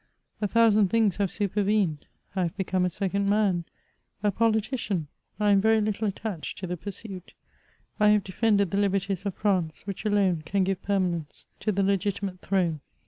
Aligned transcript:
A 0.41 0.47
thousand 0.47 0.87
things 0.87 1.17
have 1.17 1.29
supervened; 1.29 2.07
I 2.35 2.41
have 2.41 2.57
become 2.57 2.85
a 2.85 2.89
second 2.89 3.29
man— 3.29 3.65
a 4.23 4.31
politician; 4.31 5.09
I 5.39 5.51
am 5.51 5.61
very 5.61 5.79
Uttle 5.79 6.07
attached 6.07 6.57
to 6.57 6.65
the 6.65 6.75
pursuit. 6.75 7.33
I 7.99 8.07
have 8.09 8.23
defended 8.23 8.71
the 8.71 8.79
liberties 8.81 9.27
of 9.27 9.35
France, 9.35 9.85
which 9.85 10.03
alone 10.03 10.41
can 10.43 10.63
give 10.63 10.81
permanence 10.81 11.45
to 11.59 11.71
the 11.71 11.83
legitimate 11.83 12.41
throne. 12.41 12.79